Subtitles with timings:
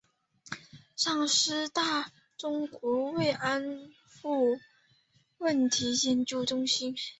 [0.95, 4.57] 上师大中国慰安妇
[5.37, 6.95] 问题研究中心